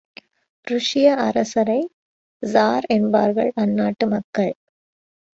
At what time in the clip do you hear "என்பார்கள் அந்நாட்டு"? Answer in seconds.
2.87-4.07